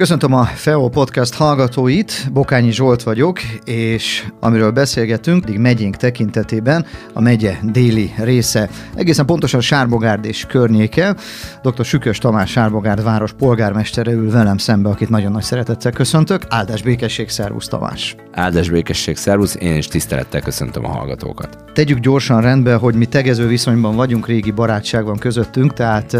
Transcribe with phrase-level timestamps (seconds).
[0.00, 7.20] Köszöntöm a FEO Podcast hallgatóit, Bokányi Zsolt vagyok, és amiről beszélgetünk, pedig megyénk tekintetében a
[7.20, 11.16] megye déli része, egészen pontosan Sárbogárd és környéke.
[11.62, 11.84] Dr.
[11.84, 16.42] Sükös Tamás Sárbogárd város polgármestere ül velem szembe, akit nagyon nagy szeretettel köszöntök.
[16.48, 18.16] Áldás békesség, szervusz Tamás!
[18.32, 21.64] Áldás békesség, szervusz, én is tisztelettel köszöntöm a hallgatókat.
[21.72, 26.16] Tegyük gyorsan rendbe, hogy mi tegező viszonyban vagyunk, régi barátság van közöttünk, tehát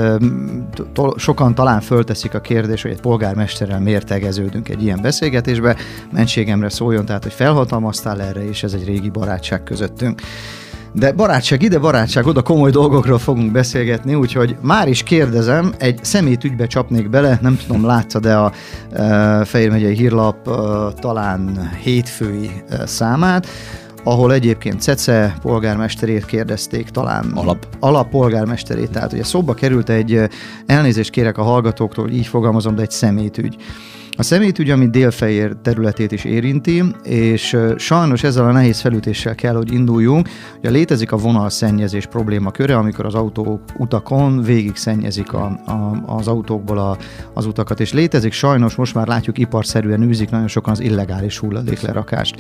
[1.16, 5.77] sokan talán fölteszik a kérdést, hogy egy polgármester miniszterrel miért tegeződünk egy ilyen beszélgetésbe.
[6.12, 10.20] Mentségemre szóljon, tehát, hogy felhatalmaztál erre, és ez egy régi barátság közöttünk.
[10.92, 16.45] De barátság ide, barátság oda, komoly dolgokról fogunk beszélgetni, úgyhogy már is kérdezem, egy szemét
[16.45, 18.53] ügybe csapnék bele, nem tudom, látta, de a
[18.92, 20.53] e, Fejér megyei hírlap e,
[21.00, 23.47] talán hétfői e, számát,
[24.05, 30.29] ahol egyébként Cece polgármesterét kérdezték, talán alap, alap polgármesterét, tehát ugye szóba került egy,
[30.67, 33.56] elnézést kérek a hallgatóktól, hogy így fogalmazom, de egy szemétügy.
[34.21, 39.73] A szemétügy, ami Délfehér területét is érinti, és sajnos ezzel a nehéz felütéssel kell, hogy
[39.73, 40.28] induljunk.
[40.59, 46.78] Ugye létezik a vonalszennyezés problémaköre, amikor az autók utakon végig szennyezik a, a, az autókból
[46.78, 46.97] a,
[47.34, 52.34] az utakat, és létezik sajnos, most már látjuk iparszerűen űzik nagyon sokan az illegális hulladéklerakást.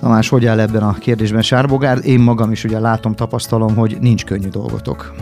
[0.00, 1.98] Tamás, hogy áll ebben a kérdésben Sárbogár?
[2.04, 5.14] Én magam is ugye látom, tapasztalom, hogy nincs könnyű dolgotok.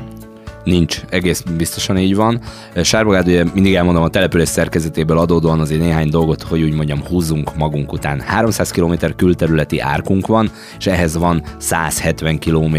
[0.65, 2.41] Nincs, egész biztosan így van.
[2.83, 7.57] Sárbogárd ugye mindig elmondom a település szerkezetéből adódóan azért néhány dolgot, hogy úgy mondjam, húzzunk
[7.57, 8.21] magunk után.
[8.21, 12.77] 300 km külterületi árkunk van, és ehhez van 170 km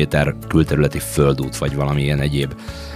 [0.48, 2.54] külterületi földút, vagy valamilyen egyéb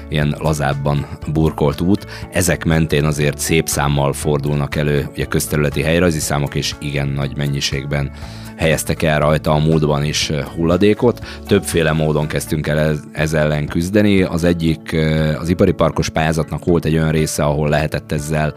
[0.09, 2.08] ilyen lazábban burkolt út.
[2.31, 8.12] Ezek mentén azért szép számmal fordulnak elő ugye közterületi helyrajzi számok, és igen nagy mennyiségben
[8.58, 11.25] helyeztek el rajta a múltban is hulladékot.
[11.47, 14.22] Többféle módon kezdtünk el ez, ez ellen küzdeni.
[14.22, 14.96] Az egyik,
[15.40, 18.53] az ipari parkos pályázatnak volt egy olyan része, ahol lehetett ezzel,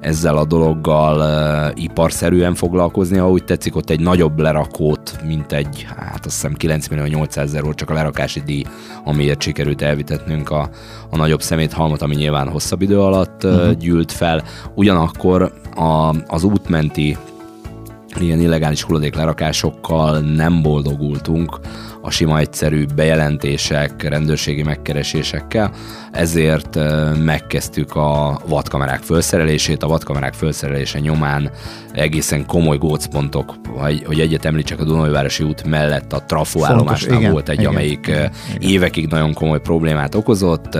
[0.00, 6.26] ezzel a dologgal iparszerűen foglalkozni, ha úgy tetszik, ott egy nagyobb lerakót, mint egy, hát
[6.26, 8.64] azt hiszem 9 millió 800 ezer volt csak a lerakási díj,
[9.04, 10.70] amiért sikerült elvitetnünk a,
[11.10, 14.42] a nagyobb szeméthalmot, ami nyilván hosszabb idő alatt uh, gyűlt fel.
[14.74, 17.16] Ugyanakkor a, az útmenti
[18.18, 21.58] ilyen illegális hulladéklerakásokkal nem boldogultunk
[22.02, 25.72] a sima egyszerű bejelentések, rendőrségi megkeresésekkel,
[26.12, 26.78] ezért
[27.24, 29.82] megkezdtük a vadkamerák felszerelését.
[29.82, 31.50] A vadkamerák felszerelése nyomán
[31.92, 33.54] egészen komoly gócpontok,
[34.04, 38.32] hogy, egyet említsek a Dunajvárosi út mellett a trafó állomásnál volt egy, igen, amelyik igen,
[38.58, 40.78] évekig nagyon komoly problémát okozott.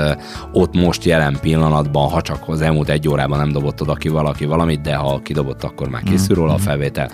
[0.52, 4.44] Ott most jelen pillanatban, ha csak az elmúlt egy órában nem dobott oda ki valaki
[4.44, 6.64] valamit, de ha kidobott, akkor már készül róla a mm-hmm.
[6.64, 7.10] felvétel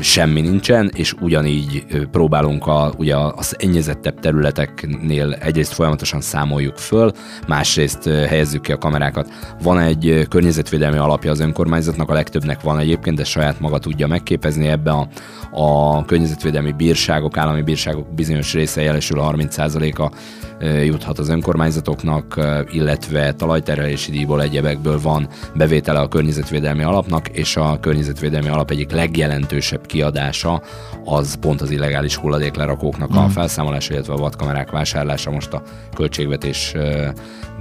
[0.00, 7.12] semmi nincsen, és ugyanígy próbálunk a, ugye az ennyezettebb területeknél egyrészt folyamatosan számoljuk föl,
[7.48, 9.28] másrészt helyezzük ki a kamerákat.
[9.62, 14.66] Van egy környezetvédelmi alapja az önkormányzatnak, a legtöbbnek van egyébként, de saját maga tudja megképezni
[14.66, 15.08] ebbe a,
[15.50, 20.10] a környezetvédelmi bírságok, állami bírságok bizonyos része jelesül a 30%-a
[20.84, 22.40] juthat az önkormányzatoknak,
[22.70, 29.86] illetve talajterelési díjból egyebekből van bevétele a környezetvédelmi alapnak, és a környezetvédelmi alap egyik legjelentősebb
[29.86, 30.62] kiadása
[31.04, 33.28] az pont az illegális hulladéklerakóknak a mm.
[33.28, 35.30] felszámolása, illetve a vadkamerák vásárlása.
[35.30, 35.62] Most a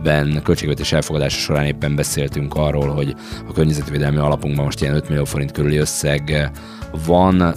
[0.02, 3.16] költségvetésben, költségvetés elfogadása során éppen beszéltünk arról, hogy
[3.48, 6.52] a környezetvédelmi alapunkban most ilyen 5 millió forint körüli összeg
[7.06, 7.54] van,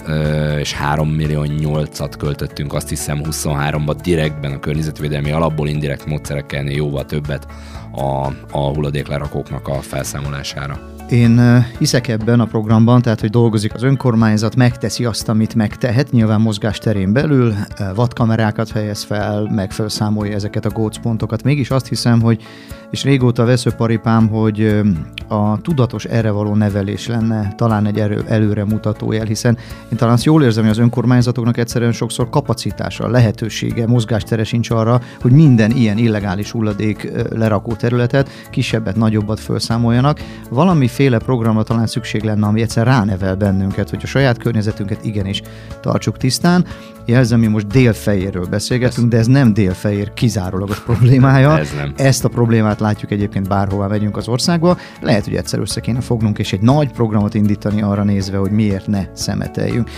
[0.59, 7.05] és 3 millió 8-at költöttünk, azt hiszem 23-ban direktben a környezetvédelmi alapból indirekt módszerekkel jóval
[7.05, 7.47] többet
[7.93, 10.94] a, a hulladéklerakóknak a felszámolására.
[11.15, 16.41] Én hiszek ebben a programban, tehát hogy dolgozik az önkormányzat, megteszi azt, amit megtehet, nyilván
[16.41, 17.55] mozgás terén belül,
[17.95, 21.43] vadkamerákat helyez fel, meg felszámolja ezeket a gócpontokat.
[21.43, 22.43] Mégis azt hiszem, hogy
[22.91, 24.83] és régóta veszőparipám, hogy
[25.29, 29.59] a tudatos erre való nevelés lenne talán egy erő, előre mutató jel, hiszen
[29.93, 35.01] én talán azt jól érzem, hogy az önkormányzatoknak egyszerűen sokszor kapacitása, lehetősége, mozgástere sincs arra,
[35.21, 40.21] hogy minden ilyen illegális hulladék lerakó területet, kisebbet, nagyobbat felszámoljanak.
[40.51, 45.43] Valamiféle programra talán szükség lenne, ami egyszer ránevel bennünket, hogy a saját környezetünket igenis
[45.81, 46.65] tartsuk tisztán.
[47.07, 51.59] Jelzem, mi most délfejéről beszélgetünk, de ez nem délfejér kizárólagos problémája.
[51.59, 51.93] ez nem.
[51.97, 54.79] Ezt a problémát látjuk egyébként bárhová megyünk az országba.
[55.01, 58.87] Lehet, hogy egyszer össze kéne fognunk, és egy nagy programot indítani arra nézve, hogy miért
[58.87, 59.91] ne szemeteljünk.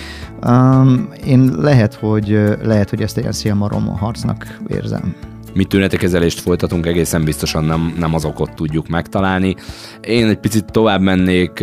[0.47, 5.15] Um, én lehet, hogy lehet, hogy ezt ilyen szélmarom harcnak érzem.
[5.57, 9.57] Mi tünetekezelést folytatunk, egészen biztosan nem, nem azokot tudjuk megtalálni.
[10.01, 11.61] Én egy picit tovább mennék,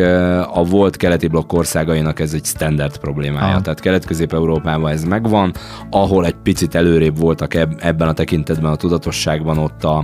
[0.53, 3.61] a volt keleti blokk országainak ez egy standard problémája, ah.
[3.61, 5.53] tehát kelet-közép-európában ez megvan,
[5.89, 10.03] ahol egy picit előrébb voltak ebben a tekintetben a tudatosságban ott a,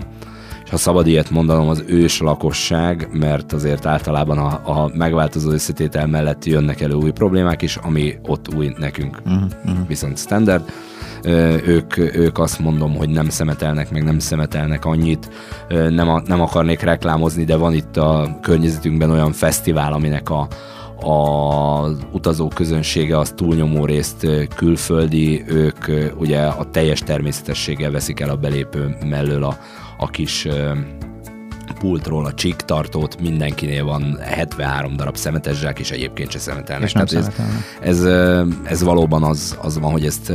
[0.64, 6.08] és ha szabad ilyet mondanom, az ős lakosság, mert azért általában a, a megváltozó összetétel
[6.08, 9.88] mellett jönnek elő új problémák is, ami ott új nekünk, uh-huh.
[9.88, 10.72] viszont standard.
[11.24, 15.30] Ők, ők azt mondom, hogy nem szemetelnek, meg nem szemetelnek annyit,
[15.70, 20.48] nem, nem akarnék reklámozni, de van itt a környezetünkben olyan fesztivál, aminek a,
[21.02, 28.36] a utazó közönsége az túlnyomó részt külföldi, ők ugye a teljes természetességgel veszik el a
[28.36, 29.58] belépő mellől a,
[29.98, 30.48] a kis
[31.80, 36.88] pultról a csík tartót, mindenkinél van 73 darab szemetes zsák, és egyébként se szemetelnek.
[36.88, 37.30] És nem ez,
[37.82, 38.04] ez,
[38.64, 40.34] ez, valóban az, az van, hogy ezt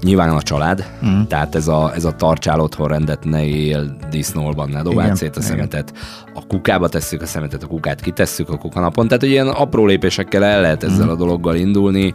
[0.00, 1.22] nyilván a család, mm.
[1.22, 5.40] tehát ez a, ez a tartsál otthon rendet, ne él disznóban, ne dobáld szét a
[5.40, 5.92] szemetet.
[6.34, 10.44] A kukába tesszük a szemetet, a kukát kitesszük a kukanapon, tehát hogy ilyen apró lépésekkel
[10.44, 11.10] el lehet ezzel mm.
[11.10, 12.14] a dologgal indulni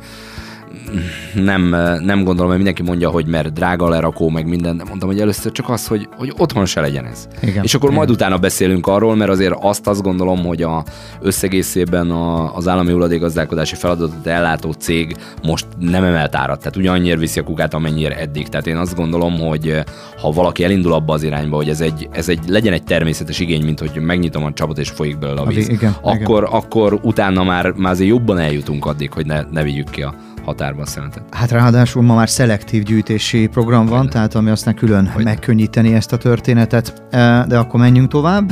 [1.34, 1.70] nem,
[2.04, 5.52] nem gondolom, hogy mindenki mondja, hogy mert drága lerakó, meg minden, de mondtam, hogy először
[5.52, 7.28] csak az, hogy, hogy otthon se legyen ez.
[7.42, 8.00] Igen, és akkor igen.
[8.00, 10.84] majd utána beszélünk arról, mert azért azt azt gondolom, hogy a
[11.22, 17.40] összegészében a, az állami hulladékgazdálkodási feladatot ellátó cég most nem emelt árat, tehát ugyannyira viszi
[17.40, 18.48] a kukát, amennyire eddig.
[18.48, 19.84] Tehát én azt gondolom, hogy
[20.22, 23.64] ha valaki elindul abba az irányba, hogy ez egy, ez egy legyen egy természetes igény,
[23.64, 26.60] mint hogy megnyitom a csapot és folyik belőle a víz, igen, akkor, igen.
[26.60, 30.14] akkor utána már, már azért jobban eljutunk addig, hogy ne, ne vigyük ki a
[30.50, 31.24] határba a szemetet.
[31.32, 34.12] Hát ráadásul ma már szelektív gyűjtési program van, Hogyne.
[34.12, 35.30] tehát ami aztán külön Hogyne.
[35.30, 37.04] megkönnyíteni ezt a történetet.
[37.48, 38.52] De akkor menjünk tovább.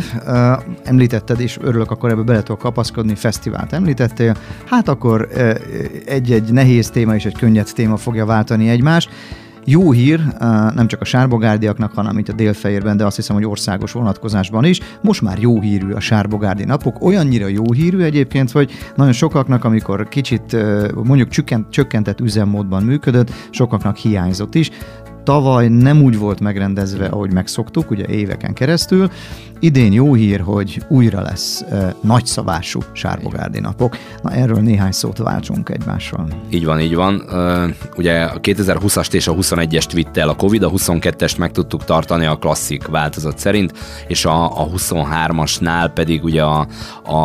[0.83, 4.35] Említetted, és örülök, akkor ebbe bele tudok kapaszkodni, fesztivált említettél.
[4.65, 5.27] Hát akkor
[6.05, 9.09] egy-egy nehéz téma és egy könnyed téma fogja váltani egymást.
[9.69, 10.21] Jó hír
[10.73, 14.79] nem csak a sárbogárdiaknak, hanem itt a délfehérben, de azt hiszem, hogy országos vonatkozásban is.
[15.01, 20.07] Most már jó hírű a sárbogárdi napok, olyannyira jó hírű egyébként, hogy nagyon sokaknak, amikor
[20.07, 20.55] kicsit
[21.03, 21.29] mondjuk
[21.69, 24.71] csökkentett üzemmódban működött, sokaknak hiányzott is
[25.27, 29.09] tavaly nem úgy volt megrendezve, ahogy megszoktuk, ugye éveken keresztül.
[29.59, 33.97] Idén jó hír, hogy újra lesz uh, nagyszabású sárbogárdi napok.
[34.21, 36.27] Na erről néhány szót váltsunk egymással.
[36.49, 37.23] Így van, így van.
[37.95, 42.25] Ugye a 2020-ast és a 21-est vitte el a Covid, a 22-est meg tudtuk tartani
[42.25, 43.73] a klasszik változat szerint,
[44.07, 46.67] és a, a 23-asnál pedig ugye a,
[47.03, 47.15] a,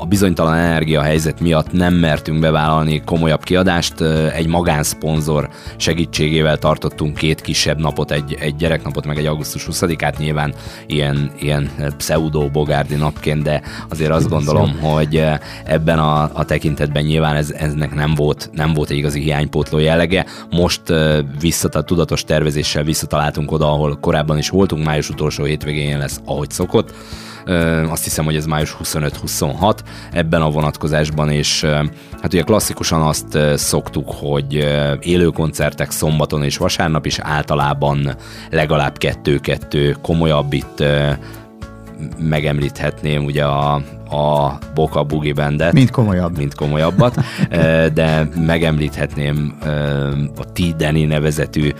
[0.00, 4.00] a bizonytalan energiahelyzet miatt nem mertünk bevállalni komolyabb kiadást.
[4.34, 10.54] Egy magánszponzor segítségével tartottunk két kisebb napot, egy, egy gyereknapot, meg egy augusztus 20-át nyilván
[10.86, 17.02] ilyen, ilyen pseudo bogárdi napként, de azért azt gondolom, hogy eh, ebben a, a tekintetben
[17.02, 20.26] nyilván ez, ennek nem volt, nem volt egy igazi hiánypótló jellege.
[20.50, 26.20] Most eh, visszatat, tudatos tervezéssel visszataláltunk oda, ahol korábban is voltunk, május utolsó hétvégén lesz,
[26.24, 26.94] ahogy szokott
[27.88, 29.78] azt hiszem, hogy ez május 25-26
[30.12, 31.64] ebben a vonatkozásban, és
[32.20, 34.54] hát ugye klasszikusan azt szoktuk, hogy
[35.00, 38.16] élő koncertek szombaton és vasárnap is általában
[38.50, 40.84] legalább kettő-kettő komolyabb itt
[42.18, 45.72] megemlíthetném ugye a, a Boka Boogie Bandet.
[45.72, 46.36] Mint komolyabb.
[46.36, 47.14] Mint komolyabbat,
[47.94, 49.58] de megemlíthetném
[50.36, 50.76] a T.
[50.76, 51.70] Danny nevezetű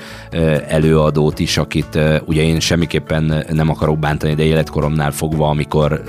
[0.69, 6.03] előadót is, akit ugye én semmiképpen nem akarok bántani, de életkoromnál fogva, amikor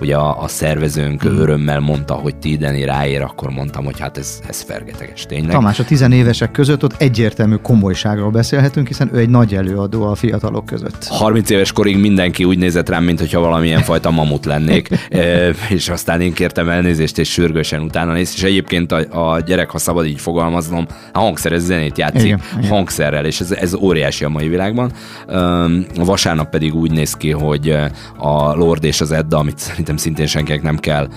[0.00, 1.36] ugye a, a szervezőnk mm.
[1.36, 2.58] örömmel mondta, hogy T.
[2.58, 5.50] Danny ráér, akkor mondtam, hogy hát ez, ez fergeteges tényleg.
[5.50, 10.66] Tamás, a tizenévesek között ott egyértelmű komolyságról beszélhetünk, hiszen ő egy nagy előadó a fiatalok
[10.66, 11.06] között.
[11.06, 14.88] 30 éves korig mindenki úgy nézett rám, mint hogyha valamilyen fajta mamut lennék.
[15.68, 19.78] és aztán én kértem elnézést, és sürgősen utána néz, és egyébként a, a gyerek, ha
[19.78, 24.48] szabad így fogalmaznom, a hangszeres zenét játszik igen, hangszerrel, és ez, ez óriási a mai
[24.48, 24.92] világban.
[25.98, 27.76] A vasárnap pedig úgy néz ki, hogy
[28.18, 31.08] a Lord és az Edda, amit szerintem szintén senkinek nem kell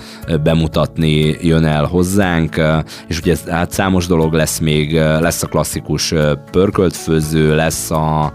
[0.44, 2.62] bemutatni, jön el hozzánk,
[3.08, 6.14] és ugye hát számos dolog lesz még, lesz a klasszikus
[6.52, 8.34] pörköltfőző, lesz a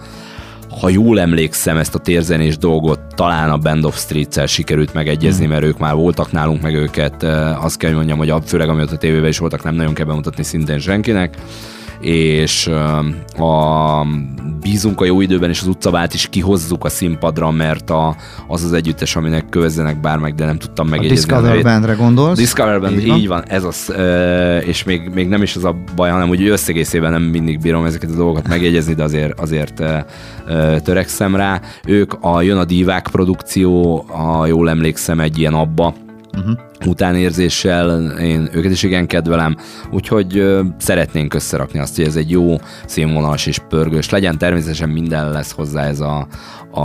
[0.81, 5.49] ha jól emlékszem, ezt a térzenés dolgot talán a Band of Streets-el sikerült megegyezni, mm.
[5.49, 7.23] mert ők már voltak nálunk, meg őket,
[7.63, 10.07] azt kell, hogy mondjam, hogy a, főleg amióta a tévében is voltak, nem nagyon kell
[10.07, 11.37] bemutatni szintén senkinek
[12.03, 12.67] és
[13.39, 14.07] a
[14.61, 18.17] bízunk a jó időben, és az utcabát is kihozzuk a színpadra, mert a,
[18.49, 21.33] az az együttes, aminek kövezzenek bármeg, de nem tudtam megjegyezni.
[21.33, 22.39] A Discover Bandre gondolsz?
[22.39, 23.95] Discover Band, így van, így van ez az,
[24.65, 28.11] és még, még nem is az a baj, hanem hogy összegészében nem mindig bírom ezeket
[28.11, 29.83] a dolgokat megjegyezni, de azért, azért
[30.83, 31.61] törekszem rá.
[31.87, 35.95] Ők a Jön a Divák produkció, ha jól emlékszem, egy ilyen abba,
[36.37, 39.57] uh-huh utánérzéssel, én őket is igen kedvelem,
[39.91, 40.45] úgyhogy
[40.79, 44.39] szeretnénk összerakni azt, hogy ez egy jó színvonalas és pörgős legyen.
[44.39, 46.27] Természetesen minden lesz hozzá ez a,
[46.71, 46.81] a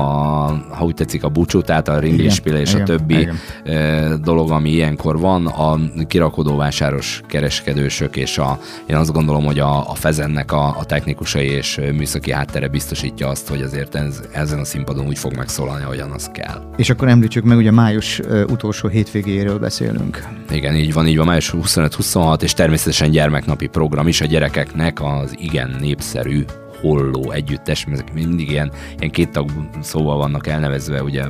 [0.69, 4.21] ha úgy tetszik, a búcsú, tehát a ringlispile és igen, a többi igen.
[4.21, 5.77] dolog, ami ilyenkor van, a
[6.07, 11.79] kirakodóvásáros kereskedősök, és a, én azt gondolom, hogy a, a Fezennek a, a technikusai és
[11.95, 16.29] műszaki háttere biztosítja azt, hogy azért ez, ezen a színpadon úgy fog megszólalni, ahogyan az
[16.33, 16.61] kell.
[16.77, 20.27] És akkor említsük meg, ugye május utolsó hétvégéről beszélünk.
[20.49, 25.35] Igen, így van, így van, május 25-26, és természetesen gyermeknapi program is a gyerekeknek az
[25.37, 26.45] igen népszerű
[26.81, 29.49] holló együttes, ezek mindig ilyen, ilyen két tag
[29.81, 31.23] szóval vannak elnevezve, ugye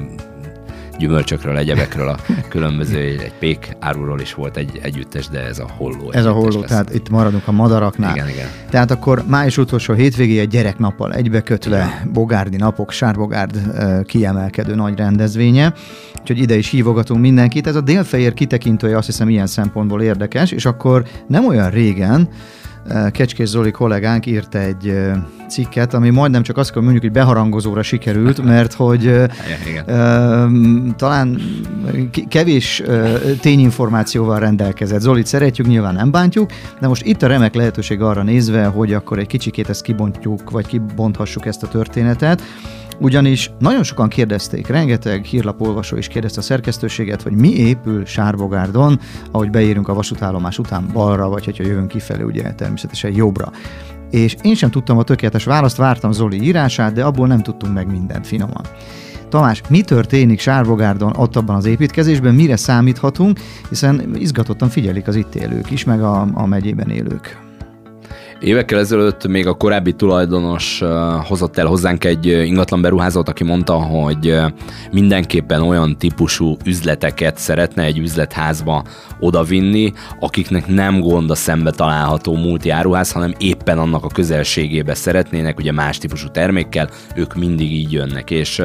[0.98, 2.18] gyümölcsökről, egyebekről, a
[2.50, 6.12] különböző, egy pék árulról is volt egy együttes, de ez a holló.
[6.12, 6.70] Ez a holló, lesz.
[6.70, 8.16] tehát itt maradunk a madaraknál.
[8.16, 8.48] Igen, igen.
[8.70, 13.58] Tehát akkor május utolsó hétvégé egy gyereknappal egybekötve, Bogárdi napok, Sárbogárd
[14.06, 15.74] kiemelkedő nagy rendezvénye,
[16.20, 17.68] úgyhogy ide is hívogatunk mindenkit.
[17.68, 22.30] Ez a délfehér kitekintője azt hiszem ilyen szempontból érdekes, és akkor nem olyan régen,
[23.12, 24.94] Kecskés Zoli kollégánk írt egy
[25.50, 29.04] cikket, ami majdnem csak azt kell mondjuk, hogy beharangozóra sikerült, mert hogy
[29.68, 30.94] Igen.
[30.98, 31.42] talán
[32.30, 32.84] kevés
[33.42, 35.00] tényinformációval rendelkezett.
[35.00, 39.20] Zolit szeretjük, nyilván nem bántjuk, de most itt a remek lehetőség arra nézve, hogy akkor
[39.20, 42.42] egy kicsikét ezt kibontjuk, vagy kibonthassuk ezt a történetet.
[43.00, 49.00] Ugyanis nagyon sokan kérdezték, rengeteg hírlapolvasó is kérdezte a szerkesztőséget, hogy mi épül Sárbogárdon,
[49.32, 53.52] ahogy beérünk a vasútállomás után balra, vagy hogyha jövünk kifelé, ugye természetesen jobbra.
[54.12, 57.92] És én sem tudtam a tökéletes választ, vártam Zoli írását, de abból nem tudtunk meg
[57.92, 58.66] mindent finoman.
[59.30, 63.40] Tamás, mi történik Sárbogárdon ott abban az építkezésben, mire számíthatunk,
[63.70, 67.47] hiszen izgatottan figyelik az itt élők is, meg a, a megyében élők.
[68.40, 70.84] Évekkel ezelőtt még a korábbi tulajdonos
[71.24, 74.36] hozott el hozzánk egy ingatlan beruházót, aki mondta, hogy
[74.92, 78.84] mindenképpen olyan típusú üzleteket szeretne egy üzletházba
[79.20, 85.58] odavinni, akiknek nem gond a szembe található multi áruház, hanem éppen annak a közelségébe szeretnének,
[85.58, 88.32] ugye más típusú termékkel, ők mindig így jönnek.
[88.32, 88.62] És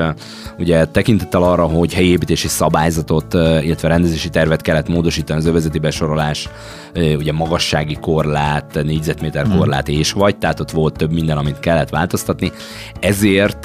[0.58, 6.48] ugye tekintettel arra, hogy helyi építési szabályzatot, illetve rendezési tervet kellett módosítani az övezeti besorolás,
[6.94, 11.88] ugye magassági korlát, négyzetméter korlát, korlát és vagy, tehát ott volt több minden, amit kellett
[11.88, 12.52] változtatni.
[13.00, 13.64] Ezért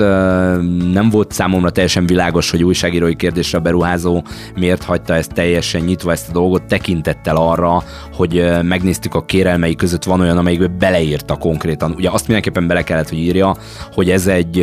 [0.92, 4.24] nem volt számomra teljesen világos, hogy újságírói kérdésre a beruházó
[4.56, 10.04] miért hagyta ezt teljesen nyitva ezt a dolgot, tekintettel arra, hogy megnéztük a kérelmei között
[10.04, 11.92] van olyan, amelyikbe beleírta konkrétan.
[11.92, 13.56] Ugye azt mindenképpen bele kellett, hogy írja,
[13.94, 14.58] hogy ez egy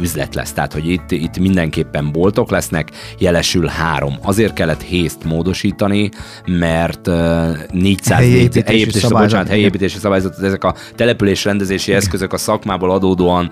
[0.00, 4.14] üzlet lesz, tehát hogy itt, itt mindenképpen boltok lesznek, jelesül három.
[4.22, 6.10] Azért kellett hészt módosítani,
[6.46, 7.10] mert
[8.18, 13.50] 400 helyépítési, szabályzat, helyépítési szabályzat, ezek a település rendezési eszközök a szakmából adódóan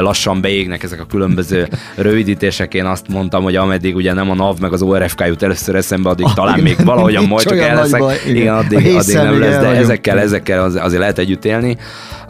[0.00, 2.74] lassan beégnek ezek a különböző rövidítések.
[2.74, 6.08] Én azt mondtam, hogy ameddig ugye nem a NAV meg az ORFK jut először eszembe,
[6.08, 8.00] addig ah, talán még valahogyan majd csak el leszek.
[8.26, 8.36] Igen.
[8.36, 11.76] igen, addig, addig nem lesz, de ezekkel, ezekkel az, azért lehet együtt élni.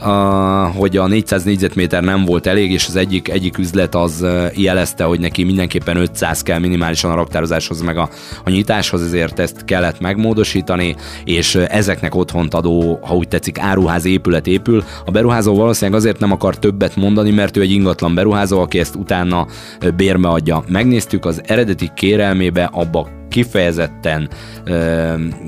[0.04, 5.04] Uh, hogy a 400 négyzetméter nem volt elég, és az egyik, egyik üzlet az jelezte,
[5.04, 8.08] hogy neki mindenképpen 500 kell minimálisan a raktározáshoz, meg a,
[8.44, 14.46] a nyitáshoz, ezért ezt kellett megmódosítani, és ezeknek otthont adó, ha úgy tetszik, áruház épület
[14.46, 14.84] épül.
[15.04, 18.94] A beruházó valószínűleg azért nem akar többet mondani, mert ő egy ingatlan beruházó, aki ezt
[18.94, 19.46] utána
[19.96, 20.64] bérme adja.
[20.68, 24.28] Megnéztük az eredeti kérelmébe, abba kifejezetten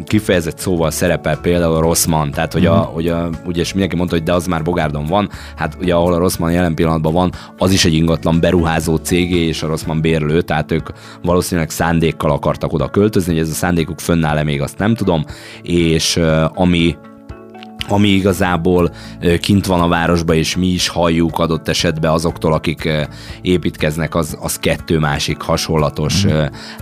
[0.04, 2.92] kifejezett szóval szerepel például a Rossmann, tehát hogy, a, mhm.
[2.92, 6.12] hogy a, ugye és mindenki mondta, hogy de az már Bogárdon van, hát ugye ahol
[6.12, 10.40] a Rossmann jelen pillanatban van, az is egy ingatlan beruházó cégé, és a Rossmann bérlő,
[10.42, 10.88] tehát ők
[11.22, 15.24] valószínűleg szándékkal akartak oda költözni, hogy ez a szándékuk fönnáll-e még azt nem tudom,
[15.62, 16.20] és
[16.54, 16.96] ami
[17.88, 18.94] ami igazából
[19.40, 22.88] kint van a városba, és mi is halljuk adott esetben azoktól, akik
[23.42, 26.30] építkeznek, az, az kettő másik hasonlatos mm.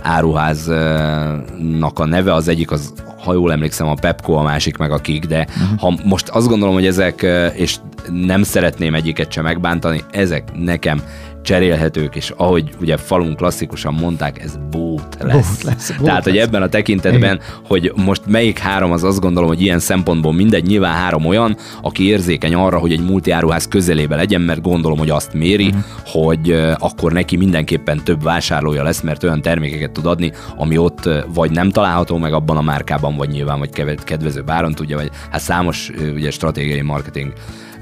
[0.01, 2.33] áruháznak a neve.
[2.33, 2.93] Az egyik az,
[3.23, 5.75] ha jól emlékszem, a Pepco, a másik meg a Kik, de mm.
[5.77, 7.75] ha most azt gondolom, hogy ezek, és
[8.11, 11.01] nem szeretném egyiket sem megbántani, ezek nekem
[11.43, 15.57] cserélhetők, és ahogy ugye falunk klasszikusan mondták, ez bót lesz.
[15.57, 16.33] Bót lesz bót Tehát, lesz.
[16.33, 17.39] hogy ebben a tekintetben, Igen.
[17.67, 22.07] hogy most melyik három, az azt gondolom, hogy ilyen szempontból mindegy, nyilván három olyan, aki
[22.07, 25.83] érzékeny arra, hogy egy multiáruház közelébe legyen, mert gondolom, hogy azt méri, uh-huh.
[26.05, 31.51] hogy akkor neki mindenképpen több vásárlója lesz, mert olyan termékeket tud adni, ami ott vagy
[31.51, 33.69] nem található meg abban a márkában, vagy nyilván, vagy
[34.03, 37.33] kedvező báron tudja, vagy hát számos ugye stratégiai marketing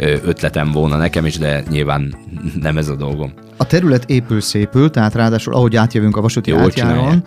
[0.02, 2.16] ötletem volna nekem is, de nyilván
[2.62, 3.34] nem ez a dolgom.
[3.62, 7.24] A terület épül szépül, tehát ráadásul ahogy átjövünk a vasúti Jól átjáron,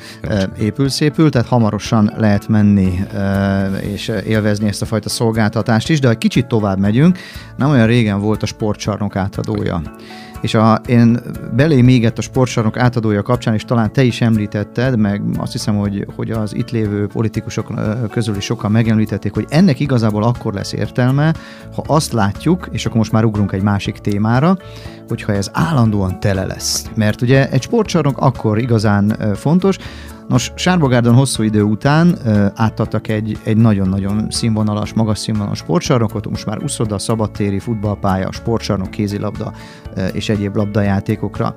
[0.59, 3.05] épül szépül, tehát hamarosan lehet menni
[3.81, 7.19] és élvezni ezt a fajta szolgáltatást is, de ha kicsit tovább megyünk,
[7.57, 9.83] nem olyan régen volt a sportcsarnok átadója
[10.45, 11.21] És a, én
[11.57, 16.07] belé mégett a sportsarnok átadója kapcsán, és talán te is említetted, meg azt hiszem, hogy,
[16.17, 17.73] hogy az itt lévő politikusok
[18.11, 21.35] közül is sokan megemlítették, hogy ennek igazából akkor lesz értelme,
[21.75, 24.57] ha azt látjuk, és akkor most már ugrunk egy másik témára,
[25.09, 26.91] hogyha ez állandóan tele lesz.
[26.95, 29.79] Mert ugye egy sportcsarnok akkor igazán fontos,
[30.29, 36.47] Nos, Sárbogárdon hosszú idő után ö, átadtak egy, egy nagyon-nagyon színvonalas, magas színvonalas sportsarnokot, most
[36.47, 39.53] már uszoda, szabadtéri, futballpálya, sportsarnok, kézilabda
[39.95, 41.55] ö, és egyéb labdajátékokra.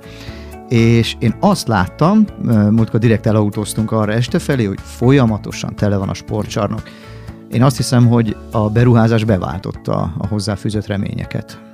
[0.70, 2.26] És én azt láttam,
[2.70, 6.82] múltkor direkt elautóztunk arra este felé, hogy folyamatosan tele van a sportcsarnok.
[7.52, 11.67] Én azt hiszem, hogy a beruházás beváltotta a hozzáfűzött reményeket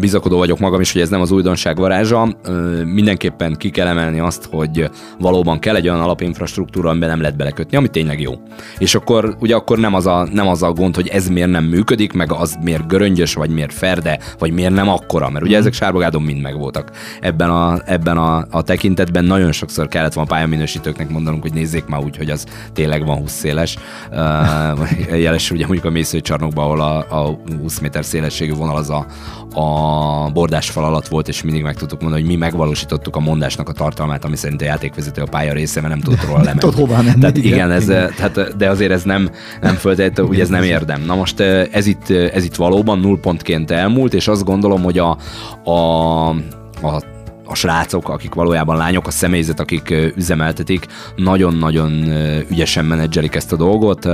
[0.00, 2.36] bizakodó vagyok magam is, hogy ez nem az újdonság varázsa.
[2.84, 7.76] Mindenképpen ki kell emelni azt, hogy valóban kell egy olyan alapinfrastruktúra, amiben nem lehet belekötni,
[7.76, 8.32] ami tényleg jó.
[8.78, 11.64] És akkor ugye akkor nem az, a, nem az a gond, hogy ez miért nem
[11.64, 15.60] működik, meg az miért göröngyös, vagy miért ferde, vagy miért nem akkora, mert ugye mhm.
[15.60, 16.90] ezek sárbogádon mind megvoltak.
[17.20, 22.04] Ebben a, ebben a, a tekintetben nagyon sokszor kellett volna pályaminősítőknek mondanunk, hogy nézzék már
[22.04, 23.76] úgy, hogy az tényleg van 20 széles.
[24.10, 29.06] Uh, jeles ugye mondjuk a mészőcsarnokban, ahol a, a 20 méter szélességű vonal az a,
[29.60, 29.89] a
[30.32, 33.72] bordás fal alatt volt, és mindig meg tudtuk mondani, hogy mi megvalósítottuk a mondásnak a
[33.72, 36.58] tartalmát, ami szerint a játékvezető a pálya része, mert nem tudott róla lemenni.
[36.58, 37.20] Tudod hová menni.
[37.20, 38.12] Tehát igen, igen, ez, igen.
[38.16, 39.30] Tehát, de azért ez nem,
[39.60, 41.02] nem föltétlenül, hogy ez nem érdem.
[41.02, 45.16] Na most ez itt, ez itt valóban nullpontként elmúlt, és azt gondolom, hogy a,
[45.64, 46.28] a,
[46.82, 47.02] a
[47.50, 51.92] a srácok, akik valójában lányok, a személyzet, akik üzemeltetik, nagyon-nagyon
[52.50, 54.08] ügyesen menedzselik ezt a dolgot.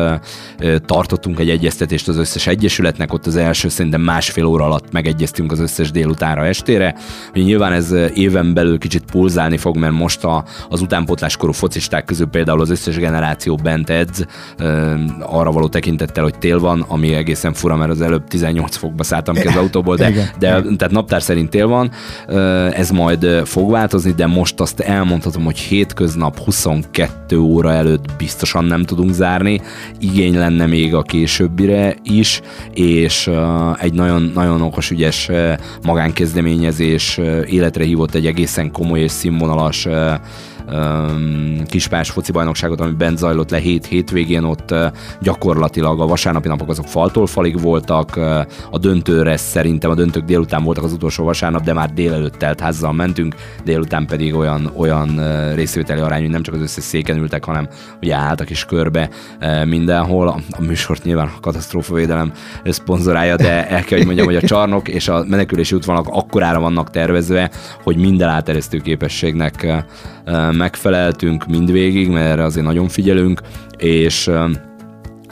[0.87, 5.61] Tartottunk egy egyeztetést az összes egyesületnek, ott az első szerintem másfél óra alatt megegyeztünk az
[5.61, 6.95] összes délutánra estére.
[7.33, 12.61] Nyilván ez éven belül kicsit pulzálni fog, mert most a, az utánpótláskorú focisták közül például
[12.61, 14.27] az összes generáció bent edz,
[15.21, 19.35] arra való tekintettel, hogy tél van, ami egészen fura, mert az előbb 18 fokba szálltam
[19.35, 21.91] ki az autóból, de, de tehát naptár szerint tél van.
[22.73, 28.85] Ez majd fog változni, de most azt elmondhatom, hogy hétköznap 22 óra előtt biztosan nem
[28.85, 29.61] tudunk zárni.
[29.99, 32.41] Igény lenne még a későbbire is,
[32.75, 33.31] és
[33.81, 35.31] egy nagyon, nagyon okos, ügyes
[35.83, 39.89] magánkezdeményezés életre hívott egy egészen komoly és színvonalas
[41.67, 44.75] kispás foci bajnokságot, ami bent zajlott le hét hétvégén, ott
[45.21, 48.17] gyakorlatilag a vasárnapi napok azok faltól falig voltak,
[48.71, 52.93] a döntőre szerintem a döntők délután voltak az utolsó vasárnap, de már délelőtt telt házzal
[52.93, 55.21] mentünk, délután pedig olyan, olyan
[55.55, 57.69] részvételi arány, hogy nem csak az összes széken ültek, hanem
[58.03, 59.11] ugye álltak is körbe
[59.65, 60.29] mindenhol.
[60.29, 62.33] A, műsort nyilván a katasztrófavédelem
[62.65, 66.91] szponzorálja, de el kell, hogy mondjam, hogy a csarnok és a menekülési útvonalak akkorára vannak
[66.91, 67.51] tervezve,
[67.83, 69.85] hogy minden áteresztő képességnek
[70.57, 73.41] megfeleltünk mindvégig, mert erre azért nagyon figyelünk,
[73.79, 74.31] és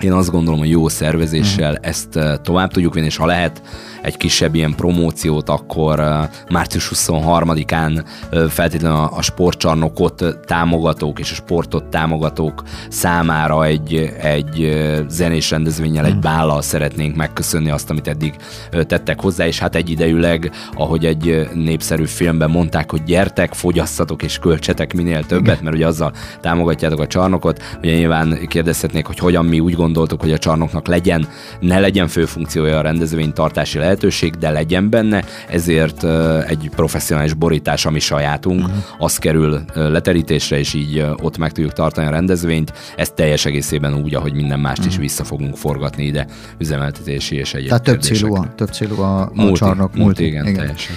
[0.00, 1.82] én azt gondolom, hogy jó szervezéssel mm.
[1.82, 3.62] ezt tovább tudjuk vinni, és ha lehet,
[4.04, 6.02] egy kisebb ilyen promóciót, akkor
[6.48, 8.04] március 23-án
[8.48, 16.20] feltétlenül a sportcsarnokot támogatók és a sportot támogatók számára egy, egy zenés rendezvényel, egy hmm.
[16.20, 18.34] bállal szeretnénk megköszönni azt, amit eddig
[18.70, 24.94] tettek hozzá, és hát egyidejűleg, ahogy egy népszerű filmben mondták, hogy gyertek, fogyasszatok és költsetek
[24.94, 27.62] minél többet, mert ugye azzal támogatjátok a csarnokot.
[27.78, 31.28] Ugye nyilván kérdezhetnék, hogy hogyan mi úgy gondoltuk, hogy a csarnoknak legyen,
[31.60, 36.04] ne legyen fő funkciója a rendezvény tartási lehetőség, lehetőség, de legyen benne, ezért
[36.48, 38.76] egy professzionális borítás, ami sajátunk, uh-huh.
[38.98, 42.72] az kerül leterítésre, és így ott meg tudjuk tartani a rendezvényt.
[42.96, 44.86] Ez teljes egészében úgy, ahogy minden mást uh-huh.
[44.86, 45.02] is mhm.
[45.02, 46.26] vissza fogunk forgatni ide,
[46.58, 49.78] üzemeltetési és egyéb Tehát több célú, a, több célú a, a multi, csarnok.
[49.78, 50.94] Multi, multi igen, igen, teljesen.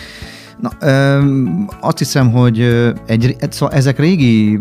[0.61, 1.21] Na, ö,
[1.79, 2.59] azt hiszem, hogy
[3.05, 4.59] egy, szóval ezek régi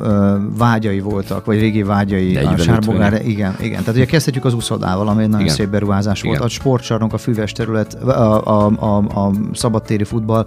[0.00, 3.26] ö, vágyai voltak, vagy régi vágyai a Sárbogár.
[3.26, 3.80] Igen, igen.
[3.80, 5.54] Tehát ugye kezdhetjük az uszodával, ami egy nagyon igen.
[5.56, 6.30] szép beruházás igen.
[6.30, 6.44] volt.
[6.44, 10.46] A sportcsarnok, a füves terület, a, a, a, a szabadtéri futball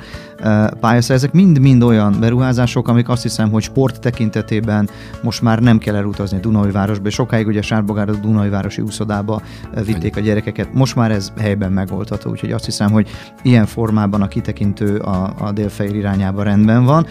[0.80, 4.90] pályasza, ezek mind-mind olyan beruházások, amik azt hiszem, hogy sport tekintetében
[5.22, 7.10] most már nem kell elutazni Dunajvárosba.
[7.10, 9.42] Sokáig ugye Sárbogár a Dunajvárosi úszodába
[9.86, 10.74] vitték a gyerekeket.
[10.74, 13.10] Most már ez helyben megoldható, úgyhogy azt hiszem, hogy
[13.42, 17.06] ilyen formában a kitekintő a, a délfehér irányába rendben van.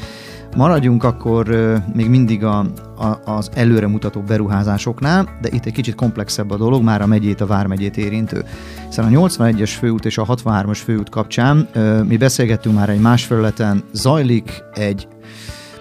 [0.56, 1.48] Maradjunk akkor
[1.94, 2.58] még mindig a,
[2.98, 7.46] a, az előremutató beruházásoknál, de itt egy kicsit komplexebb a dolog, már a megyét, a
[7.46, 8.44] vármegyét érintő.
[8.86, 11.68] Hiszen a 81-es főút és a 63-as főút kapcsán
[12.06, 15.08] mi beszélgettünk már egy más felületen, zajlik egy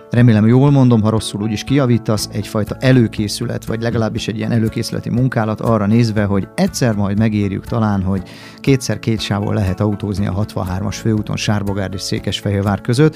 [0.10, 5.62] remélem jól mondom, ha rosszul úgyis kiavítasz, egyfajta előkészület, vagy legalábbis egy ilyen előkészületi munkálat
[5.62, 8.22] arra nézve, hogy egyszer majd megérjük talán, hogy
[8.60, 13.16] kétszer két sávon lehet autózni a 63-as főúton Sárbogárd és Székesfehérvár között.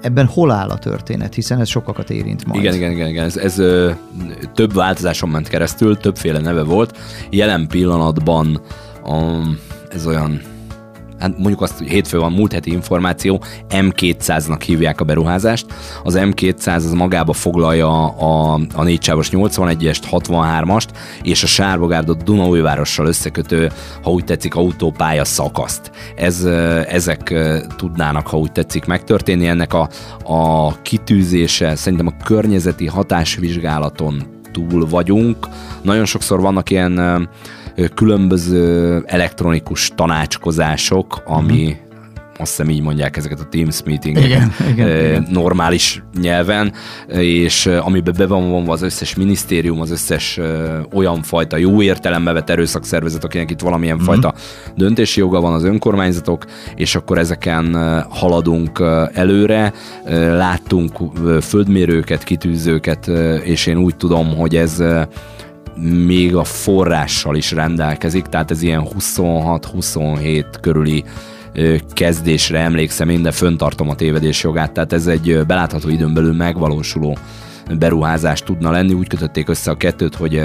[0.00, 2.60] Ebben hol áll a történet, hiszen ez sokakat érint majd.
[2.60, 3.24] Igen, igen, igen, igen.
[3.24, 3.90] ez, ez ö,
[4.54, 6.98] több változáson ment keresztül, többféle neve volt.
[7.30, 8.60] Jelen pillanatban
[9.04, 9.58] um,
[9.90, 10.40] ez olyan
[11.20, 15.66] hát mondjuk azt, hogy hétfő van múlt heti információ, M200-nak hívják a beruházást.
[16.04, 20.88] Az M200 az magába foglalja a, a 4 sávos 81-est, 63-ast,
[21.22, 23.70] és a Sárbogárdot Dunaújvárossal összekötő,
[24.02, 25.90] ha úgy tetszik, autópálya szakaszt.
[26.16, 26.44] Ez,
[26.88, 27.34] ezek
[27.76, 29.46] tudnának, ha úgy tetszik, megtörténni.
[29.46, 29.88] Ennek a,
[30.24, 35.48] a kitűzése szerintem a környezeti hatásvizsgálaton túl vagyunk.
[35.82, 37.28] Nagyon sokszor vannak ilyen
[37.94, 41.88] különböző elektronikus tanácskozások, ami mm
[42.40, 45.26] azt hiszem így mondják ezeket a Teams meeting igen, igen, igen.
[45.30, 46.72] normális nyelven,
[47.08, 50.40] és amiben be van vonva az összes minisztérium, az összes
[50.92, 54.04] olyan fajta jó értelembe vett erőszakszervezet, akinek itt valamilyen mm.
[54.04, 54.34] fajta
[54.76, 57.74] döntési joga van az önkormányzatok, és akkor ezeken
[58.08, 58.82] haladunk
[59.14, 59.72] előre.
[60.36, 60.96] Láttunk
[61.40, 63.06] földmérőket, kitűzőket,
[63.44, 64.82] és én úgy tudom, hogy ez
[65.80, 71.04] még a forrással is rendelkezik, tehát ez ilyen 26-27 körüli
[71.92, 77.18] kezdésre emlékszem én, de föntartom a tévedés jogát, tehát ez egy belátható időn belül megvalósuló
[77.78, 78.92] beruházás tudna lenni.
[78.92, 80.42] Úgy kötötték össze a kettőt, hogy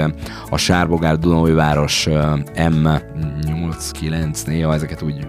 [0.50, 2.06] a Sárbogár Dunaújváros
[2.54, 5.28] M8-9 néha ezeket úgy,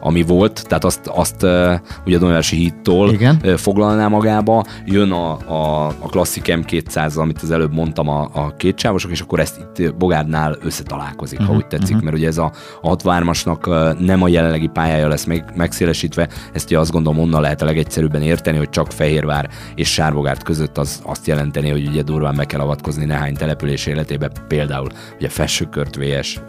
[0.00, 3.56] ami volt, tehát azt, azt ugye a Dunaújvárosi hídtól Igen.
[3.56, 9.10] foglalná magába, jön a, a, a klasszik M200, amit az előbb mondtam, a, a kétsávosok,
[9.10, 12.04] és akkor ezt itt Bogárdnál összetalálkozik, uh-huh, ha mhm, úgy tetszik, uh-huh.
[12.04, 12.52] mert ugye ez a,
[12.82, 17.62] a 63-asnak nem a jelenlegi pályája lesz meg, megszélesítve, ezt ugye azt gondolom onnan lehet
[17.62, 22.34] a legegyszerűbben érteni, hogy csak Fehérvár és Sárbogárd között az azt jelenteni, hogy ugye durván
[22.34, 26.40] meg kell avatkozni néhány település életébe, például ugye Fessőkört VS,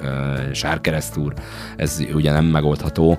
[0.52, 1.34] Sárkeresztúr,
[1.78, 3.17] ez ugye nem megoldható.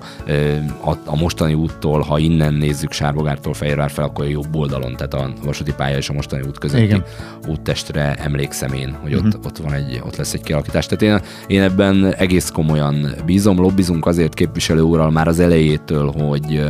[0.83, 5.13] A, a mostani úttól, ha innen nézzük Sárbogártól Fehérvár fel, akkor a jobb oldalon, tehát
[5.13, 7.03] a vasúti pálya és a mostani út közötti Igen.
[7.47, 9.45] úttestre emlékszem én, hogy ott, uh-huh.
[9.45, 10.85] ott, van egy, ott lesz egy kialakítás.
[10.85, 16.63] Tehát én, én ebben egész komolyan bízom, lobbizunk azért képviselő úrral már az elejétől, hogy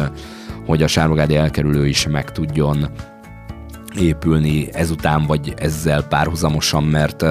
[0.68, 2.88] hogy a sárbogádi elkerülő is meg tudjon
[4.00, 7.26] épülni ezután, vagy ezzel párhuzamosan, mert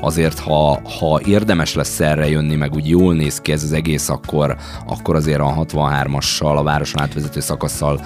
[0.00, 4.08] azért, ha, ha érdemes lesz erre jönni, meg úgy jól néz ki ez az egész,
[4.08, 4.56] akkor,
[4.86, 8.00] akkor azért a 63-assal, a városon átvezető szakasszal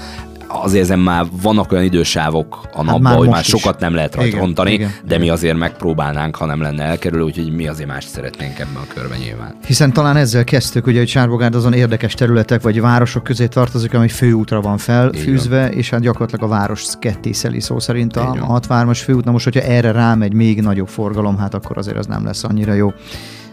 [0.49, 3.47] azért ezen már vannak olyan idősávok a hát napban, már hogy már is.
[3.47, 5.21] sokat nem lehet rajta rontani, igen, de igen.
[5.21, 9.19] mi azért megpróbálnánk, ha nem lenne elkerülő, úgyhogy mi azért más szeretnénk ebben a körben
[9.19, 9.57] nyilván.
[9.67, 14.09] Hiszen talán ezzel kezdtük, ugye, hogy Sárbogárd azon érdekes területek vagy városok közé tartozik, ami
[14.09, 19.25] főútra van felfűzve, és hát gyakorlatilag a város kettészeli szó szerint a, a 63-as főút.
[19.25, 22.73] Na most, hogyha erre rámegy még nagyobb forgalom, hát akkor azért az nem lesz annyira
[22.73, 22.93] jó.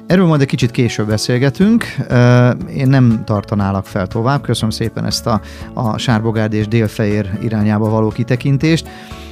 [0.07, 1.85] Erről majd egy kicsit később beszélgetünk.
[2.75, 4.41] Én nem tartanálak fel tovább.
[4.41, 5.41] Köszönöm szépen ezt a,
[5.73, 8.87] a Sárbogárd és Délfehér irányába való kitekintést.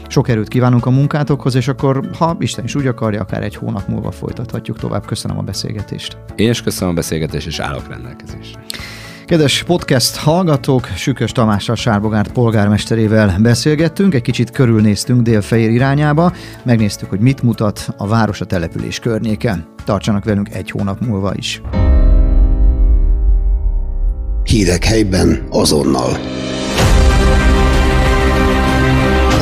[0.08, 3.88] Sok erőt kívánunk a munkátokhoz, és akkor, ha Isten is úgy akarja, akár egy hónap
[3.88, 5.06] múlva folytathatjuk tovább.
[5.06, 6.18] Köszönöm a beszélgetést.
[6.36, 8.64] Én is köszönöm a beszélgetést, és állok rendelkezésre.
[9.32, 17.20] Kedves podcast hallgatók, Sükös Tamással Sárbogárd polgármesterével beszélgettünk, egy kicsit körülnéztünk Délfehér irányába, megnéztük, hogy
[17.20, 19.66] mit mutat a város a település környéke.
[19.84, 21.62] Tartsanak velünk egy hónap múlva is.
[24.44, 26.18] Hírek helyben azonnal.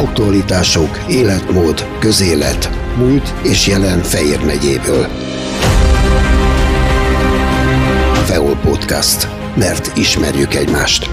[0.02, 5.08] Aktualitások, életmód, közélet, múlt és jelen Fejér megyéből.
[8.26, 11.10] Feol Podcast mert ismerjük egymást.